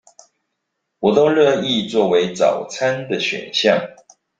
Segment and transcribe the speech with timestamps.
[0.97, 3.89] 我都樂意作為早餐的選項